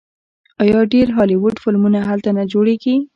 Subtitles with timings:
[0.63, 2.95] آیا ډیر هالیوډ فلمونه هلته نه جوړیږي؟